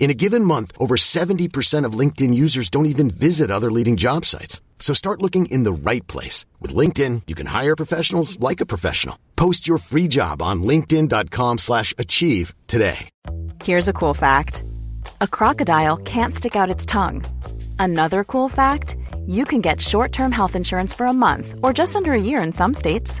In 0.00 0.10
a 0.10 0.14
given 0.14 0.44
month, 0.44 0.72
over 0.78 0.96
70% 0.96 1.84
of 1.84 1.92
LinkedIn 1.92 2.32
users 2.32 2.70
don't 2.70 2.86
even 2.86 3.10
visit 3.10 3.50
other 3.50 3.70
leading 3.70 3.98
job 3.98 4.24
sites. 4.24 4.62
So 4.78 4.94
start 4.94 5.20
looking 5.20 5.44
in 5.46 5.64
the 5.64 5.72
right 5.72 6.06
place. 6.06 6.46
With 6.58 6.74
LinkedIn, 6.74 7.22
you 7.26 7.34
can 7.34 7.46
hire 7.46 7.76
professionals 7.76 8.40
like 8.40 8.62
a 8.62 8.66
professional. 8.66 9.16
Post 9.36 9.68
your 9.68 9.76
free 9.76 10.08
job 10.08 10.40
on 10.40 10.62
linkedin.com 10.62 11.58
slash 11.58 11.94
achieve 11.98 12.54
today. 12.66 13.10
Here's 13.62 13.88
a 13.88 13.92
cool 13.92 14.14
fact. 14.14 14.64
A 15.20 15.28
crocodile 15.28 15.98
can't 15.98 16.34
stick 16.34 16.56
out 16.56 16.70
its 16.70 16.86
tongue. 16.86 17.22
Another 17.78 18.24
cool 18.24 18.48
fact, 18.48 18.96
you 19.26 19.44
can 19.44 19.60
get 19.60 19.82
short-term 19.82 20.32
health 20.32 20.56
insurance 20.56 20.94
for 20.94 21.04
a 21.04 21.12
month 21.12 21.56
or 21.62 21.74
just 21.74 21.94
under 21.94 22.14
a 22.14 22.22
year 22.22 22.42
in 22.42 22.52
some 22.54 22.72
states. 22.72 23.20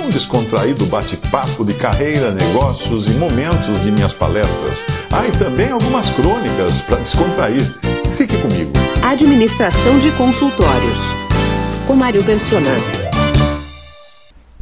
um 0.00 0.08
descontraído 0.08 0.86
bate-papo 0.86 1.64
de 1.64 1.74
carreira, 1.74 2.32
negócios 2.32 3.06
e 3.06 3.10
momentos 3.10 3.80
de 3.82 3.92
minhas 3.92 4.14
palestras. 4.14 4.86
Ah, 5.10 5.28
e 5.28 5.32
também 5.32 5.70
algumas 5.70 6.10
crônicas 6.10 6.80
para 6.80 6.96
descontrair. 6.98 7.78
Fique 8.16 8.40
comigo. 8.40 8.72
Administração 9.02 9.98
de 9.98 10.10
consultórios. 10.12 10.98
Com 11.86 11.96
Mário 11.96 12.24
Persona. 12.24 12.76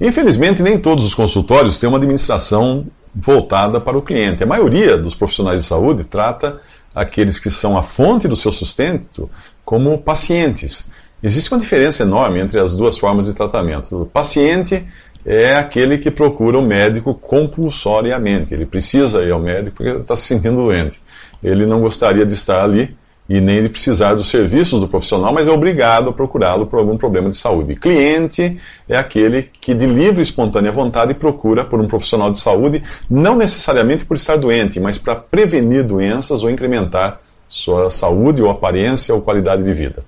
Infelizmente, 0.00 0.62
nem 0.62 0.78
todos 0.78 1.04
os 1.04 1.14
consultórios 1.14 1.78
têm 1.78 1.88
uma 1.88 1.98
administração 1.98 2.86
voltada 3.14 3.80
para 3.80 3.96
o 3.96 4.02
cliente. 4.02 4.42
A 4.42 4.46
maioria 4.46 4.96
dos 4.96 5.14
profissionais 5.14 5.62
de 5.62 5.66
saúde 5.66 6.04
trata 6.04 6.60
aqueles 6.94 7.38
que 7.38 7.50
são 7.50 7.76
a 7.76 7.82
fonte 7.82 8.26
do 8.26 8.36
seu 8.36 8.50
sustento 8.50 9.30
como 9.64 9.98
pacientes. 9.98 10.88
Existe 11.20 11.52
uma 11.52 11.60
diferença 11.60 12.04
enorme 12.04 12.38
entre 12.38 12.60
as 12.60 12.76
duas 12.76 12.96
formas 12.96 13.26
de 13.26 13.32
tratamento. 13.32 14.02
O 14.02 14.06
paciente 14.06 14.86
é 15.24 15.56
aquele 15.56 15.98
que 15.98 16.10
procura 16.10 16.58
o 16.58 16.62
médico 16.62 17.14
compulsoriamente. 17.14 18.54
Ele 18.54 18.66
precisa 18.66 19.22
ir 19.22 19.32
ao 19.32 19.40
médico 19.40 19.76
porque 19.76 19.98
está 19.98 20.16
se 20.16 20.22
sentindo 20.22 20.56
doente. 20.56 21.00
Ele 21.42 21.66
não 21.66 21.80
gostaria 21.80 22.24
de 22.24 22.34
estar 22.34 22.62
ali 22.62 22.96
e 23.28 23.40
nem 23.40 23.62
de 23.62 23.68
precisar 23.68 24.14
dos 24.14 24.28
serviços 24.28 24.80
do 24.80 24.88
profissional, 24.88 25.34
mas 25.34 25.46
é 25.46 25.50
obrigado 25.50 26.08
a 26.08 26.12
procurá-lo 26.12 26.66
por 26.66 26.78
algum 26.78 26.96
problema 26.96 27.28
de 27.28 27.36
saúde. 27.36 27.76
Cliente 27.76 28.58
é 28.88 28.96
aquele 28.96 29.42
que, 29.42 29.74
de 29.74 29.84
livre 29.84 30.20
e 30.20 30.22
espontânea 30.22 30.72
vontade, 30.72 31.12
procura 31.12 31.62
por 31.62 31.78
um 31.78 31.86
profissional 31.86 32.30
de 32.30 32.38
saúde, 32.38 32.82
não 33.10 33.36
necessariamente 33.36 34.06
por 34.06 34.16
estar 34.16 34.36
doente, 34.36 34.80
mas 34.80 34.96
para 34.96 35.14
prevenir 35.14 35.84
doenças 35.84 36.42
ou 36.42 36.50
incrementar 36.50 37.20
sua 37.46 37.90
saúde 37.90 38.42
ou 38.42 38.50
aparência 38.50 39.14
ou 39.14 39.20
qualidade 39.20 39.62
de 39.62 39.74
vida. 39.74 40.02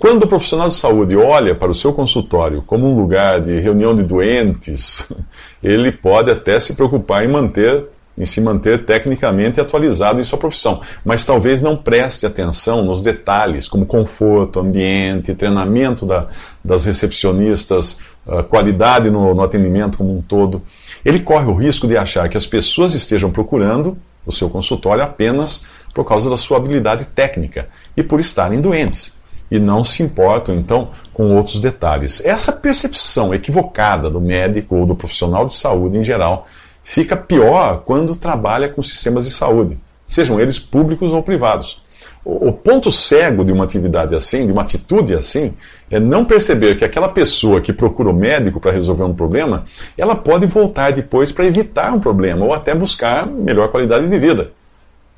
Quando 0.00 0.22
o 0.22 0.26
profissional 0.26 0.66
de 0.66 0.74
saúde 0.74 1.14
olha 1.14 1.54
para 1.54 1.70
o 1.70 1.74
seu 1.74 1.92
consultório 1.92 2.62
como 2.62 2.90
um 2.90 2.98
lugar 2.98 3.38
de 3.38 3.60
reunião 3.60 3.94
de 3.94 4.02
doentes, 4.02 5.06
ele 5.62 5.92
pode 5.92 6.30
até 6.30 6.58
se 6.58 6.74
preocupar 6.74 7.22
em 7.22 7.28
manter 7.28 7.86
em 8.16 8.24
se 8.26 8.40
manter 8.40 8.84
tecnicamente 8.84 9.60
atualizado 9.60 10.20
em 10.20 10.24
sua 10.24 10.36
profissão, 10.38 10.80
mas 11.02 11.24
talvez 11.24 11.62
não 11.62 11.74
preste 11.74 12.26
atenção 12.26 12.84
nos 12.84 13.00
detalhes, 13.00 13.66
como 13.66 13.86
conforto, 13.86 14.60
ambiente, 14.60 15.34
treinamento 15.34 16.04
da, 16.04 16.28
das 16.62 16.84
recepcionistas, 16.84 17.98
qualidade 18.50 19.10
no, 19.10 19.34
no 19.34 19.42
atendimento 19.42 19.96
como 19.96 20.18
um 20.18 20.20
todo. 20.20 20.60
Ele 21.02 21.20
corre 21.20 21.46
o 21.46 21.54
risco 21.54 21.86
de 21.86 21.96
achar 21.96 22.28
que 22.28 22.36
as 22.36 22.46
pessoas 22.46 22.94
estejam 22.94 23.30
procurando 23.30 23.96
o 24.26 24.32
seu 24.32 24.50
consultório 24.50 25.02
apenas 25.02 25.64
por 25.94 26.04
causa 26.04 26.28
da 26.28 26.36
sua 26.36 26.58
habilidade 26.58 27.06
técnica 27.06 27.68
e 27.96 28.02
por 28.02 28.20
estarem 28.20 28.60
doentes. 28.60 29.19
E 29.50 29.58
não 29.58 29.82
se 29.82 30.02
importam, 30.02 30.54
então, 30.54 30.90
com 31.12 31.34
outros 31.34 31.60
detalhes. 31.60 32.24
Essa 32.24 32.52
percepção 32.52 33.34
equivocada 33.34 34.08
do 34.08 34.20
médico 34.20 34.76
ou 34.76 34.86
do 34.86 34.94
profissional 34.94 35.44
de 35.44 35.54
saúde 35.54 35.98
em 35.98 36.04
geral 36.04 36.46
fica 36.82 37.16
pior 37.16 37.82
quando 37.84 38.16
trabalha 38.16 38.68
com 38.68 38.82
sistemas 38.82 39.24
de 39.24 39.30
saúde, 39.30 39.78
sejam 40.06 40.40
eles 40.40 40.58
públicos 40.58 41.12
ou 41.12 41.22
privados. 41.22 41.82
O 42.22 42.52
ponto 42.52 42.92
cego 42.92 43.44
de 43.44 43.50
uma 43.50 43.64
atividade 43.64 44.14
assim, 44.14 44.46
de 44.46 44.52
uma 44.52 44.60
atitude 44.62 45.14
assim, 45.14 45.54
é 45.90 45.98
não 45.98 46.24
perceber 46.24 46.76
que 46.76 46.84
aquela 46.84 47.08
pessoa 47.08 47.62
que 47.62 47.72
procura 47.72 48.10
o 48.10 48.14
médico 48.14 48.60
para 48.60 48.72
resolver 48.72 49.04
um 49.04 49.14
problema, 49.14 49.64
ela 49.96 50.14
pode 50.14 50.46
voltar 50.46 50.92
depois 50.92 51.32
para 51.32 51.46
evitar 51.46 51.92
um 51.94 52.00
problema 52.00 52.44
ou 52.44 52.52
até 52.52 52.74
buscar 52.74 53.26
melhor 53.26 53.68
qualidade 53.68 54.06
de 54.06 54.18
vida. 54.18 54.52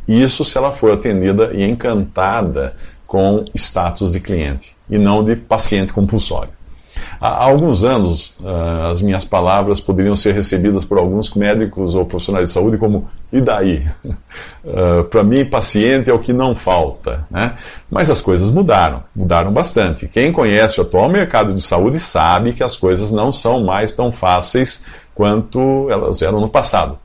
Isso 0.07 0.45
se 0.45 0.57
ela 0.57 0.73
for 0.73 0.93
atendida 0.93 1.51
e 1.53 1.65
encantada 1.65 2.77
com 3.13 3.45
status 3.55 4.13
de 4.13 4.21
cliente 4.21 4.75
e 4.89 4.97
não 4.97 5.23
de 5.23 5.37
paciente 5.37 5.93
compulsório. 5.93 6.49
Há 7.21 7.45
alguns 7.45 7.85
anos, 7.85 8.35
uh, 8.41 8.91
as 8.91 9.03
minhas 9.03 9.23
palavras 9.23 9.81
poderiam 9.81 10.17
ser 10.17 10.33
recebidas 10.33 10.83
por 10.83 10.97
alguns 10.97 11.35
médicos 11.35 11.95
ou 11.95 12.07
profissionais 12.07 12.49
de 12.49 12.55
saúde 12.55 12.79
como 12.79 13.07
e 13.31 13.39
daí? 13.39 13.87
Uh, 14.65 15.03
Para 15.03 15.25
mim, 15.25 15.45
paciente 15.45 16.09
é 16.09 16.15
o 16.15 16.21
que 16.21 16.33
não 16.33 16.55
falta. 16.55 17.27
Né? 17.29 17.57
Mas 17.91 18.09
as 18.09 18.21
coisas 18.21 18.49
mudaram, 18.49 19.03
mudaram 19.15 19.53
bastante. 19.53 20.07
Quem 20.07 20.31
conhece 20.31 20.79
o 20.79 20.85
atual 20.85 21.09
mercado 21.09 21.53
de 21.53 21.61
saúde 21.61 21.99
sabe 21.99 22.53
que 22.53 22.63
as 22.63 22.77
coisas 22.77 23.11
não 23.11 23.33
são 23.33 23.65
mais 23.65 23.93
tão 23.93 24.13
fáceis 24.13 24.85
quanto 25.17 25.89
elas 25.91 26.23
eram 26.23 26.41
no 26.41 26.49
passado 26.49 26.97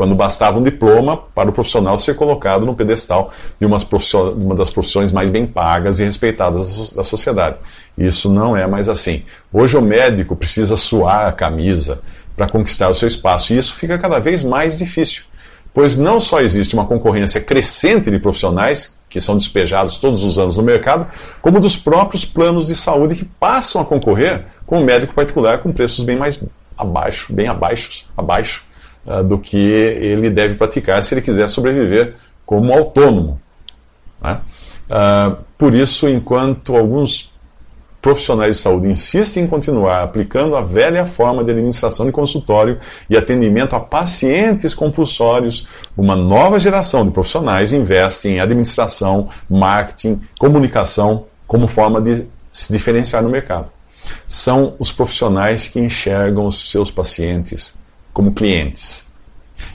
quando 0.00 0.14
bastava 0.14 0.58
um 0.58 0.62
diploma 0.62 1.14
para 1.14 1.50
o 1.50 1.52
profissional 1.52 1.98
ser 1.98 2.14
colocado 2.14 2.64
no 2.64 2.74
pedestal 2.74 3.30
de, 3.60 3.66
uma 3.66 4.54
das 4.54 4.70
profissões 4.70 5.12
mais 5.12 5.28
bem 5.28 5.46
pagas 5.46 5.98
e 5.98 6.04
respeitadas 6.04 6.90
da 6.92 7.04
sociedade. 7.04 7.56
Isso 7.98 8.32
não 8.32 8.56
é 8.56 8.66
mais 8.66 8.88
assim. 8.88 9.24
Hoje 9.52 9.76
o 9.76 9.82
médico 9.82 10.34
precisa 10.34 10.74
suar 10.74 11.26
a 11.26 11.32
camisa 11.32 12.00
para 12.34 12.48
conquistar 12.48 12.88
o 12.88 12.94
seu 12.94 13.06
espaço 13.06 13.52
e 13.52 13.58
isso 13.58 13.74
fica 13.74 13.98
cada 13.98 14.18
vez 14.18 14.42
mais 14.42 14.78
difícil, 14.78 15.24
pois 15.74 15.98
não 15.98 16.18
só 16.18 16.40
existe 16.40 16.72
uma 16.72 16.86
concorrência 16.86 17.38
crescente 17.38 18.10
de 18.10 18.18
profissionais 18.18 18.98
que 19.06 19.20
são 19.20 19.36
despejados 19.36 19.98
todos 19.98 20.22
os 20.22 20.38
anos 20.38 20.56
no 20.56 20.62
mercado, 20.62 21.06
como 21.42 21.60
dos 21.60 21.76
próprios 21.76 22.24
planos 22.24 22.68
de 22.68 22.74
saúde 22.74 23.16
que 23.16 23.26
passam 23.26 23.82
a 23.82 23.84
concorrer 23.84 24.46
com 24.66 24.80
o 24.80 24.82
médico 24.82 25.12
particular 25.12 25.58
com 25.58 25.70
preços 25.70 26.06
bem 26.06 26.16
mais 26.16 26.42
abaixo, 26.74 27.34
bem 27.34 27.48
abaixo, 27.48 28.06
abaixo 28.16 28.69
uh, 29.06 29.22
do 29.22 29.38
que 29.38 29.56
ele 29.56 30.30
deve 30.30 30.54
praticar 30.54 31.02
se 31.02 31.14
ele 31.14 31.22
quiser 31.22 31.48
sobreviver 31.48 32.14
como 32.44 32.72
autônomo. 32.72 33.40
Né? 34.20 34.40
Uh, 34.90 35.36
por 35.56 35.74
isso, 35.74 36.08
enquanto 36.08 36.76
alguns 36.76 37.30
profissionais 38.00 38.56
de 38.56 38.62
saúde 38.62 38.88
insistem 38.88 39.44
em 39.44 39.46
continuar 39.46 40.02
aplicando 40.02 40.56
a 40.56 40.62
velha 40.62 41.04
forma 41.04 41.44
de 41.44 41.50
administração 41.50 42.06
de 42.06 42.12
consultório 42.12 42.78
e 43.08 43.16
atendimento 43.16 43.76
a 43.76 43.80
pacientes 43.80 44.72
compulsórios, 44.74 45.68
uma 45.96 46.16
nova 46.16 46.58
geração 46.58 47.04
de 47.04 47.12
profissionais 47.12 47.72
investe 47.72 48.28
em 48.28 48.40
administração, 48.40 49.28
marketing, 49.48 50.20
comunicação 50.38 51.26
como 51.46 51.68
forma 51.68 52.00
de 52.00 52.26
se 52.50 52.72
diferenciar 52.72 53.22
no 53.22 53.28
mercado. 53.28 53.70
São 54.26 54.74
os 54.78 54.90
profissionais 54.90 55.68
que 55.68 55.78
enxergam 55.78 56.46
os 56.46 56.70
seus 56.70 56.90
pacientes 56.90 57.78
como 58.12 58.32
clientes. 58.32 59.08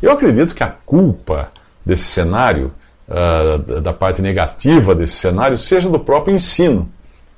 Eu 0.01 0.11
acredito 0.11 0.53
que 0.53 0.63
a 0.63 0.67
culpa 0.67 1.49
desse 1.85 2.03
cenário, 2.03 2.71
uh, 3.07 3.81
da 3.81 3.93
parte 3.93 4.21
negativa 4.21 4.95
desse 4.95 5.13
cenário, 5.13 5.57
seja 5.57 5.89
do 5.89 5.99
próprio 5.99 6.35
ensino. 6.35 6.89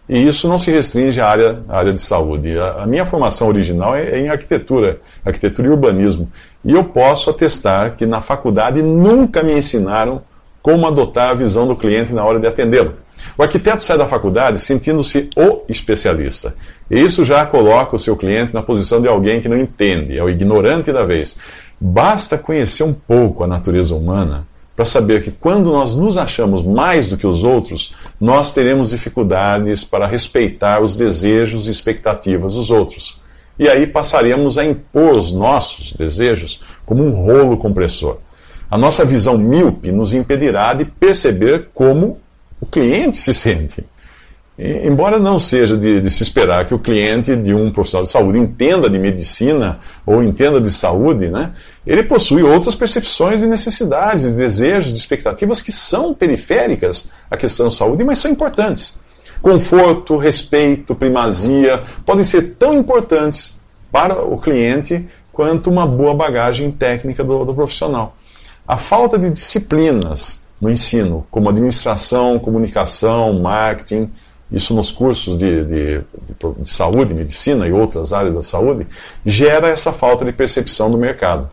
E 0.10 0.26
isso 0.26 0.48
não 0.48 0.58
se 0.58 0.72
restringe 0.72 1.20
à 1.20 1.28
área, 1.28 1.64
à 1.68 1.80
área 1.80 1.94
de 1.94 2.00
saúde. 2.00 2.58
A, 2.58 2.84
a 2.84 2.88
minha 2.88 3.06
formação 3.06 3.48
original 3.50 3.94
é, 3.94 4.12
é, 4.12 4.20
em 4.20 4.30
arquitetura, 4.30 5.02
arquitetura 5.26 5.68
e 5.68 5.72
urbanismo. 5.72 6.32
E 6.64 6.74
eu 6.74 6.84
posso 6.84 7.30
atestar 7.30 7.96
que 7.96 8.06
na 8.06 8.22
faculdade 8.22 8.82
nunca 8.82 9.44
me 9.44 9.54
ensinaram 9.54 10.22
como 10.62 10.88
adotar 10.88 11.30
a 11.30 11.34
visão 11.34 11.68
do 11.68 11.76
cliente 11.76 12.14
na 12.14 12.24
hora 12.24 12.40
de 12.40 12.48
atendê-lo. 12.48 12.94
O 13.38 13.44
arquiteto 13.44 13.84
sai 13.84 13.98
da 13.98 14.08
faculdade 14.08 14.60
sentindo-se 14.60 15.30
o 15.36 15.62
especialista. 15.70 16.56
E 16.90 17.00
isso 17.00 17.24
já 17.24 17.46
coloca 17.46 17.96
o 17.96 18.00
seu 18.00 18.16
cliente 18.16 18.54
na 18.54 18.62
posição 18.62 19.02
de 19.02 19.08
alguém 19.08 19.42
que 19.42 19.50
não 19.50 19.58
entende, 19.58 20.18
é 20.18 20.24
o 20.24 20.30
ignorante 20.30 20.92
da 20.92 21.06
vez. 21.06 21.38
Basta 21.80 22.38
conhecer 22.38 22.84
um 22.84 22.94
pouco 22.94 23.44
a 23.44 23.48
natureza 23.48 23.96
humana 23.96 24.48
para 24.76 24.86
saber 24.86 25.24
que 25.24 25.32
quando 25.32 25.72
nós 25.72 25.96
nos 25.96 26.18
achamos 26.18 26.62
mais 26.62 27.10
do 27.10 27.18
que 27.18 27.26
os 27.26 27.44
outros, 27.44 27.96
nós 28.22 28.52
teremos 28.52 28.92
dificuldades 28.92 29.84
para 29.84 30.06
respeitar 30.06 30.82
os 30.82 30.96
desejos 30.96 31.66
e 31.66 31.72
expectativas 31.72 32.54
dos 32.54 32.70
outros. 32.70 33.20
E 33.58 33.68
aí 33.68 33.88
passaremos 33.88 34.60
a 34.60 34.64
impor 34.64 35.18
os 35.18 35.34
nossos 35.34 35.94
desejos 35.94 36.62
como 36.86 37.04
um 37.04 37.10
rolo 37.10 37.58
compressor. 37.58 38.18
A 38.70 38.78
nossa 38.78 39.04
visão 39.04 39.36
míope 39.36 39.92
nos 39.92 40.14
impedirá 40.14 40.74
de 40.76 40.86
perceber 40.86 41.70
como 41.74 42.20
o 42.60 42.66
cliente 42.66 43.18
se 43.18 43.34
sente. 43.34 43.84
E, 44.58 44.88
embora 44.88 45.20
não 45.20 45.38
seja 45.38 45.78
de, 45.78 46.02
de, 46.02 46.10
se 46.10 46.24
esperar 46.24 46.66
que 46.66 46.74
o 46.74 46.80
cliente 46.80 47.36
de 47.36 47.54
um 47.54 47.72
profissional 47.72 48.04
de 48.04 48.10
saúde 48.10 48.40
entenda 48.40 48.90
de 48.90 48.98
medicina 48.98 49.80
ou 50.06 50.24
entenda 50.24 50.60
de 50.60 50.72
saúde, 50.72 51.28
né, 51.28 51.54
ele 51.86 52.02
possui 52.02 52.42
outras 52.42 52.74
percepções 52.74 53.44
e 53.44 53.48
necessidades, 53.48 54.24
de 54.24 54.32
desejos, 54.32 54.92
de 54.92 54.98
expectativas 54.98 55.62
que 55.62 55.72
são 55.72 56.14
periféricas 56.14 57.12
à 57.30 57.38
questão 57.38 57.68
de 57.68 57.76
saúde, 57.76 58.04
mas 58.04 58.18
são 58.18 58.32
importantes. 58.32 59.00
Conforto, 59.42 60.18
respeito, 60.18 60.96
primazia 60.96 61.84
podem 62.04 62.24
ser 62.24 62.56
tão 62.58 62.74
importantes 62.74 63.60
para 63.92 64.24
o 64.24 64.40
cliente 64.40 65.08
quanto 65.32 65.70
uma 65.70 65.86
boa 65.86 66.16
bagagem 66.16 66.72
técnica 66.72 67.24
do, 67.24 67.46
do 67.46 67.54
profissional. 67.54 68.18
A 68.68 68.76
falta 68.76 69.20
de 69.20 69.30
disciplinas 69.30 70.47
no 70.60 70.70
ensino, 70.70 71.26
como 71.30 71.50
administração, 71.50 72.40
comunicação, 72.40 73.40
marketing, 73.40 74.10
isso 74.52 74.74
nos 74.74 74.92
cursos 74.92 75.38
de, 75.38 75.64
de, 75.66 76.02
de, 76.60 76.70
saúde, 76.70 77.14
medicina 77.14 77.68
e 77.68 77.72
outras 77.72 78.14
áreas 78.14 78.34
da 78.34 78.42
saúde, 78.42 78.88
gera 79.26 79.68
essa 79.68 79.92
falta 79.92 80.24
de 80.24 80.32
percepção 80.32 80.90
do 80.90 80.98
mercado. 80.98 81.50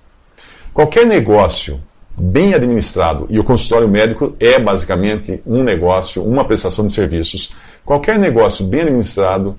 Qualquer 0.73 1.06
negócio 1.06 1.81
bem 2.17 2.55
administrado, 2.55 3.27
e 3.29 3.39
o 3.39 3.45
consultório 3.45 3.89
médico 3.89 4.37
é 4.39 4.59
basicamente 4.59 5.43
um 5.45 5.65
negócio, 5.65 6.25
uma 6.25 6.45
prestação 6.45 6.87
de 6.87 6.93
serviços, 6.93 7.51
qualquer 7.85 8.19
negócio 8.19 8.65
bem 8.65 8.83
administrado 8.83 9.59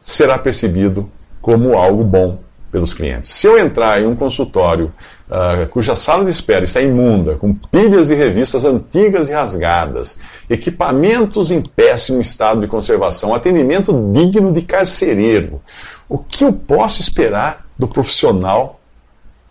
será 0.00 0.36
percebido 0.36 1.08
como 1.40 1.78
algo 1.78 2.02
bom 2.02 2.40
pelos 2.72 2.94
clientes. 2.94 3.30
Se 3.30 3.46
eu 3.46 3.58
entrar 3.58 4.00
em 4.00 4.06
um 4.06 4.16
consultório 4.16 4.90
uh, 5.28 5.68
cuja 5.68 5.94
sala 5.94 6.24
de 6.24 6.30
espera 6.30 6.64
está 6.64 6.80
imunda, 6.80 7.36
com 7.36 7.54
pilhas 7.54 8.10
e 8.10 8.14
revistas 8.14 8.64
antigas 8.64 9.28
e 9.28 9.32
rasgadas, 9.32 10.18
equipamentos 10.48 11.50
em 11.50 11.60
péssimo 11.60 12.20
estado 12.20 12.62
de 12.62 12.66
conservação, 12.66 13.34
atendimento 13.34 14.10
digno 14.10 14.50
de 14.52 14.62
carcereiro, 14.62 15.60
o 16.08 16.16
que 16.16 16.44
eu 16.44 16.52
posso 16.52 17.02
esperar 17.02 17.66
do 17.78 17.86
profissional 17.86 18.80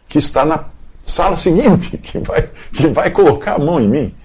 que 0.10 0.18
está 0.18 0.44
na 0.44 0.66
sala 1.06 1.36
seguinte, 1.36 1.98
que 2.02 2.18
vai, 2.18 2.50
que 2.74 2.88
vai 2.88 3.12
colocar 3.12 3.54
a 3.54 3.60
mão 3.60 3.80
em 3.80 3.88
mim? 3.88 4.16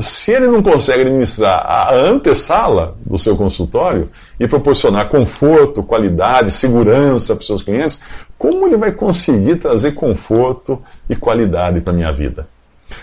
Se 0.00 0.32
ele 0.32 0.48
não 0.48 0.60
consegue 0.60 1.02
administrar 1.02 1.64
a 1.64 1.94
antessala 1.94 2.96
do 3.06 3.16
seu 3.16 3.36
consultório 3.36 4.10
e 4.40 4.48
proporcionar 4.48 5.08
conforto, 5.08 5.84
qualidade, 5.84 6.50
segurança 6.50 7.34
para 7.34 7.40
os 7.42 7.46
seus 7.46 7.62
clientes, 7.62 8.00
como 8.38 8.66
ele 8.66 8.76
vai 8.76 8.92
conseguir 8.92 9.56
trazer 9.56 9.92
conforto 9.92 10.82
e 11.08 11.16
qualidade 11.16 11.80
para 11.80 11.92
a 11.92 11.96
minha 11.96 12.12
vida? 12.12 12.46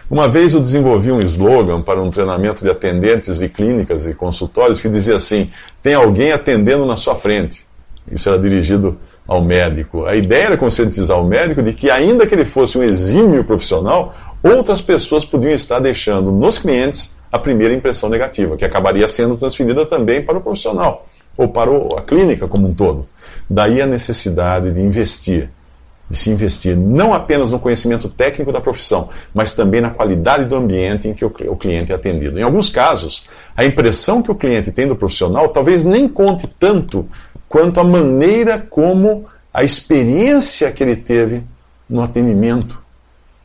Uma 0.10 0.28
vez 0.28 0.54
eu 0.54 0.60
desenvolvi 0.60 1.12
um 1.12 1.20
slogan 1.20 1.82
para 1.82 2.02
um 2.02 2.12
treinamento 2.12 2.62
de 2.62 2.70
atendentes 2.70 3.40
de 3.40 3.50
clínicas 3.50 4.06
e 4.06 4.14
consultórios 4.14 4.80
que 4.80 4.90
dizia 4.90 5.16
assim: 5.16 5.50
tem 5.82 5.94
alguém 5.94 6.32
atendendo 6.32 6.86
na 6.86 6.96
sua 6.96 7.16
frente. 7.16 7.66
Isso 8.12 8.30
era 8.30 8.38
dirigido 8.38 8.98
ao 9.28 9.44
médico. 9.44 10.06
A 10.06 10.16
ideia 10.16 10.46
era 10.46 10.58
conscientizar 10.58 11.20
o 11.20 11.26
médico 11.26 11.62
de 11.62 11.74
que, 11.74 11.90
ainda 11.90 12.26
que 12.26 12.36
ele 12.36 12.46
fosse 12.46 12.78
um 12.78 12.84
exímio 12.84 13.44
profissional, 13.44 14.14
outras 14.44 14.82
pessoas 14.82 15.24
podiam 15.24 15.54
estar 15.54 15.80
deixando 15.80 16.32
nos 16.32 16.58
clientes 16.58 17.16
a 17.32 17.40
primeira 17.40 17.74
impressão 17.74 18.10
negativa, 18.10 18.58
que 18.58 18.66
acabaria 18.66 19.08
sendo 19.08 19.38
transferida 19.38 19.86
também 19.86 20.22
para 20.22 20.38
o 20.38 20.42
profissional 20.42 21.08
ou 21.42 21.48
para 21.48 21.72
a 21.98 22.02
clínica 22.02 22.48
como 22.48 22.68
um 22.68 22.74
todo. 22.74 23.08
Daí 23.50 23.82
a 23.82 23.88
necessidade 23.88 24.72
de 24.72 24.80
investir, 24.80 25.50
de 26.08 26.16
se 26.16 26.30
investir 26.30 26.78
não 26.78 27.14
apenas 27.14 27.52
no 27.52 27.60
conhecimento 27.60 28.08
técnico 28.08 28.52
da 28.52 28.62
profissão, 28.62 29.10
mas 29.34 29.54
também 29.54 29.82
na 29.82 29.90
qualidade 29.90 30.46
do 30.46 30.56
ambiente 30.56 31.08
em 31.08 31.14
que 31.14 31.26
o 31.26 31.56
cliente 31.56 31.92
é 31.92 31.96
atendido. 31.96 32.40
Em 32.40 32.44
alguns 32.44 32.70
casos, 32.70 33.26
a 33.58 33.66
impressão 33.66 34.22
que 34.22 34.32
o 34.32 34.36
cliente 34.36 34.72
tem 34.72 34.88
do 34.88 34.96
profissional 34.96 35.50
talvez 35.50 35.84
nem 35.84 36.08
conte 36.08 36.48
tanto 36.48 37.08
quanto 37.50 37.80
a 37.80 37.84
maneira 37.84 38.60
como 38.60 39.26
a 39.54 39.64
experiência 39.64 40.72
que 40.72 40.84
ele 40.84 40.96
teve 40.96 41.44
no 41.90 42.02
atendimento 42.02 42.80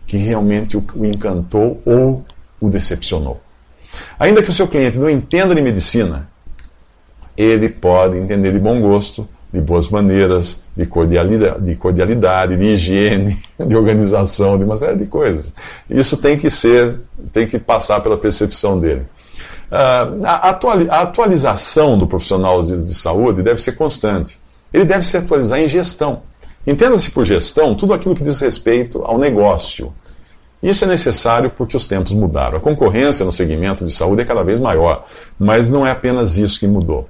que 0.06 0.16
realmente 0.18 0.76
o 0.76 1.04
encantou 1.04 1.82
ou 1.84 2.24
o 2.60 2.68
decepcionou. 2.68 3.40
Ainda 4.18 4.42
que 4.42 4.50
o 4.50 4.52
seu 4.52 4.68
cliente 4.68 4.98
não 4.98 5.08
entenda 5.08 5.54
de 5.54 5.62
medicina, 5.62 6.28
ele 7.36 7.68
pode 7.68 8.16
entender 8.16 8.52
de 8.52 8.58
bom 8.58 8.80
gosto, 8.80 9.28
de 9.52 9.60
boas 9.60 9.88
maneiras, 9.88 10.62
de 10.76 10.86
cordialidade, 10.86 11.64
de, 11.64 11.76
cordialidade, 11.76 12.56
de 12.56 12.64
higiene, 12.64 13.38
de 13.58 13.76
organização, 13.76 14.58
de 14.58 14.64
uma 14.64 14.76
série 14.76 14.98
de 14.98 15.06
coisas. 15.06 15.52
Isso 15.88 16.16
tem 16.16 16.36
que 16.36 16.50
ser, 16.50 17.00
tem 17.32 17.46
que 17.46 17.58
passar 17.58 18.00
pela 18.00 18.16
percepção 18.16 18.78
dele. 18.78 19.02
Uh, 19.70 20.24
a, 20.24 21.00
atualização 21.02 21.98
do 21.98 22.06
profissional 22.06 22.62
de 22.62 22.94
saúde 22.94 23.42
deve 23.42 23.60
ser 23.60 23.72
constante. 23.72 24.38
Ele 24.72 24.84
deve 24.84 25.06
se 25.06 25.16
atualizar 25.16 25.58
em 25.58 25.68
gestão. 25.68 26.22
Entenda-se 26.66 27.10
por 27.10 27.24
gestão 27.24 27.74
tudo 27.74 27.94
aquilo 27.94 28.14
que 28.14 28.22
diz 28.22 28.40
respeito 28.40 29.02
ao 29.04 29.18
negócio. 29.18 29.92
Isso 30.62 30.84
é 30.84 30.88
necessário 30.88 31.50
porque 31.50 31.76
os 31.76 31.86
tempos 31.86 32.12
mudaram. 32.12 32.58
A 32.58 32.60
concorrência 32.60 33.24
no 33.24 33.32
segmento 33.32 33.84
de 33.84 33.92
saúde 33.92 34.22
é 34.22 34.24
cada 34.24 34.42
vez 34.42 34.58
maior, 34.58 35.04
mas 35.38 35.68
não 35.68 35.86
é 35.86 35.90
apenas 35.90 36.36
isso 36.36 36.58
que 36.58 36.66
mudou. 36.66 37.08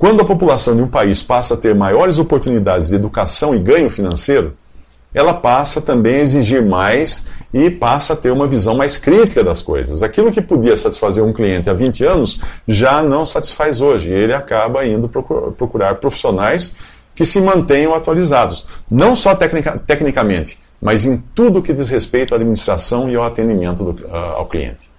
Quando 0.00 0.22
a 0.22 0.24
população 0.24 0.74
de 0.74 0.80
um 0.80 0.88
país 0.88 1.22
passa 1.22 1.52
a 1.52 1.56
ter 1.58 1.74
maiores 1.74 2.18
oportunidades 2.18 2.88
de 2.88 2.94
educação 2.94 3.54
e 3.54 3.58
ganho 3.58 3.90
financeiro, 3.90 4.56
ela 5.12 5.34
passa 5.34 5.78
também 5.82 6.14
a 6.14 6.20
exigir 6.20 6.64
mais 6.64 7.28
e 7.52 7.68
passa 7.68 8.14
a 8.14 8.16
ter 8.16 8.30
uma 8.30 8.46
visão 8.46 8.74
mais 8.74 8.96
crítica 8.96 9.44
das 9.44 9.60
coisas. 9.60 10.02
Aquilo 10.02 10.32
que 10.32 10.40
podia 10.40 10.74
satisfazer 10.74 11.22
um 11.22 11.34
cliente 11.34 11.68
há 11.68 11.74
20 11.74 12.02
anos 12.06 12.40
já 12.66 13.02
não 13.02 13.26
satisfaz 13.26 13.82
hoje. 13.82 14.10
Ele 14.10 14.32
acaba 14.32 14.86
indo 14.86 15.06
procurar 15.06 15.96
profissionais 15.96 16.74
que 17.14 17.26
se 17.26 17.38
mantenham 17.38 17.94
atualizados, 17.94 18.64
não 18.90 19.14
só 19.14 19.34
tecnica, 19.34 19.78
tecnicamente, 19.86 20.58
mas 20.80 21.04
em 21.04 21.22
tudo 21.34 21.60
que 21.60 21.74
diz 21.74 21.90
respeito 21.90 22.32
à 22.32 22.36
administração 22.36 23.10
e 23.10 23.16
ao 23.16 23.24
atendimento 23.24 23.84
do, 23.84 24.06
uh, 24.06 24.16
ao 24.36 24.46
cliente. 24.46 24.89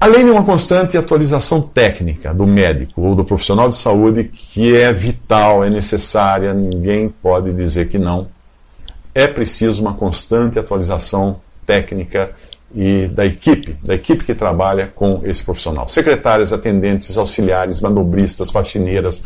Além 0.00 0.24
de 0.24 0.30
uma 0.30 0.44
constante 0.44 0.96
atualização 0.96 1.60
técnica 1.60 2.34
do 2.34 2.46
médico 2.46 3.00
ou 3.00 3.14
do 3.14 3.24
profissional 3.24 3.68
de 3.68 3.74
saúde, 3.74 4.24
que 4.24 4.76
é 4.76 4.92
vital, 4.92 5.64
é 5.64 5.70
necessária, 5.70 6.52
ninguém 6.52 7.08
pode 7.08 7.52
dizer 7.52 7.88
que 7.88 7.98
não, 7.98 8.28
é 9.14 9.26
preciso 9.26 9.80
uma 9.80 9.94
constante 9.94 10.58
atualização 10.58 11.40
técnica 11.64 12.32
e 12.74 13.08
da 13.08 13.24
equipe, 13.24 13.76
da 13.82 13.94
equipe 13.94 14.24
que 14.24 14.34
trabalha 14.34 14.92
com 14.94 15.22
esse 15.24 15.42
profissional. 15.42 15.88
Secretárias, 15.88 16.52
atendentes, 16.52 17.16
auxiliares, 17.16 17.80
manobristas, 17.80 18.50
faxineiras, 18.50 19.22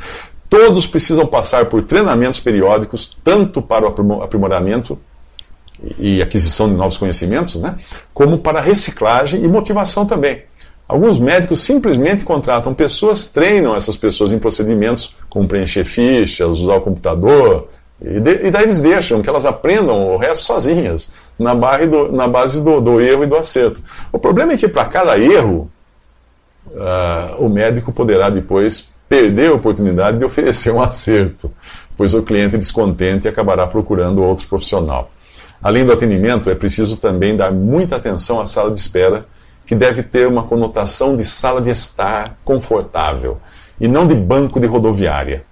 Todos 0.51 0.85
precisam 0.85 1.25
passar 1.29 1.67
por 1.67 1.81
treinamentos 1.85 2.41
periódicos, 2.41 3.17
tanto 3.23 3.63
para 3.63 3.89
o 3.89 4.21
aprimoramento 4.21 4.99
e 5.97 6.21
aquisição 6.21 6.69
de 6.69 6.75
novos 6.75 6.99
conhecimentos, 6.99 7.55
né, 7.55 7.77
como 8.13 8.37
para 8.37 8.61
reciclagem 8.61 9.45
e 9.45 9.49
motivação 9.49 10.05
também. 10.05 10.43
Alguns 10.91 11.21
médicos 11.21 11.61
simplesmente 11.61 12.25
contratam 12.25 12.75
pessoas, 12.75 13.27
treinam 13.27 13.77
essas 13.77 13.97
pessoas 13.97 14.33
em 14.33 14.41
procedimentos 14.41 15.15
como 15.29 15.47
preencher 15.47 15.85
fichas, 15.85 16.59
usar 16.59 16.75
o 16.75 16.81
computador, 16.81 17.69
e, 18.03 18.19
de, 18.19 18.49
e 18.49 18.51
daí 18.51 18.65
eles 18.65 18.81
deixam 18.81 19.23
que 19.23 19.29
elas 19.29 19.45
aprendam 19.45 20.13
o 20.13 20.17
resto 20.17 20.47
sozinhas, 20.47 21.13
na, 21.39 21.55
do, 21.55 22.11
na 22.11 22.27
base 22.27 22.61
do, 22.65 22.81
do, 22.81 23.01
erro 23.01 23.23
e 23.23 23.29
do 23.29 23.37
acerto. 23.37 23.81
O 24.11 24.19
problema 24.19 24.55
é 24.55 24.57
que 24.57 24.67
para 24.67 24.85
cada 24.87 25.17
erro, 25.17 25.71
uh, 26.67 27.37
o 27.39 27.49
médico 27.49 27.93
poderá 27.93 28.29
depois 28.29 28.93
perder 29.09 29.53
a 29.53 29.55
oportunidade 29.55 30.19
de 30.19 30.25
oferecer 30.25 30.73
um 30.73 30.83
acerto, 30.83 31.53
pois 31.97 32.15
o 32.15 32.23
cliente 32.25 32.59
descontente 32.59 33.29
acabará 33.29 33.65
procurando 33.65 34.25
outro 34.25 34.49
profissional. 34.49 35.13
Além 35.63 35.85
do 35.85 35.93
atendimento, 35.93 36.51
é 36.51 36.55
preciso 36.57 36.97
também 36.97 37.37
dar 37.37 37.53
muita 37.53 37.95
atenção 37.95 38.41
à 38.41 38.47
sala 38.47 38.73
de 38.73 38.79
espera, 38.79 39.25
que 39.71 39.75
deve 39.77 40.03
ter 40.03 40.27
uma 40.27 40.43
conotação 40.43 41.17
de 41.17 41.25
sala 41.25 41.61
de 41.61 41.71
estar 41.71 42.37
confortável 42.45 43.39
e 43.81 43.87
não 43.87 44.05
de 44.05 44.17
banco 44.17 44.59
de 44.59 44.67
rodoviária. 44.67 45.45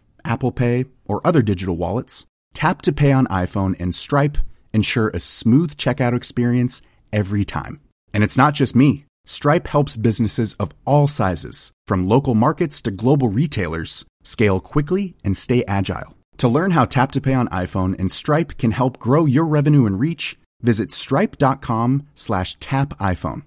Apple 0.25 0.51
Pay, 0.51 0.85
or 1.05 1.25
other 1.25 1.41
digital 1.41 1.77
wallets, 1.77 2.25
Tap 2.53 2.81
to 2.83 2.91
Pay 2.91 3.11
on 3.11 3.27
iPhone 3.27 3.79
and 3.79 3.93
Stripe 3.95 4.37
ensure 4.73 5.09
a 5.09 5.19
smooth 5.19 5.75
checkout 5.75 6.15
experience 6.15 6.81
every 7.11 7.43
time. 7.45 7.79
And 8.13 8.23
it's 8.23 8.37
not 8.37 8.53
just 8.53 8.75
me. 8.75 9.05
Stripe 9.25 9.67
helps 9.67 9.97
businesses 9.97 10.53
of 10.55 10.71
all 10.85 11.07
sizes, 11.07 11.71
from 11.85 12.07
local 12.07 12.35
markets 12.35 12.81
to 12.81 12.91
global 12.91 13.29
retailers, 13.29 14.05
scale 14.23 14.59
quickly 14.59 15.15
and 15.23 15.37
stay 15.37 15.63
agile. 15.67 16.17
To 16.37 16.47
learn 16.47 16.71
how 16.71 16.85
Tap 16.85 17.11
to 17.11 17.21
Pay 17.21 17.33
on 17.33 17.47
iPhone 17.49 17.97
and 17.99 18.11
Stripe 18.11 18.57
can 18.57 18.71
help 18.71 18.97
grow 18.97 19.25
your 19.25 19.45
revenue 19.45 19.85
and 19.85 19.99
reach, 19.99 20.39
visit 20.61 20.91
stripe.com 20.91 22.07
slash 22.15 22.57
tap 22.59 22.97
iPhone. 22.97 23.43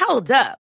Hold 0.00 0.30
up. 0.32 0.58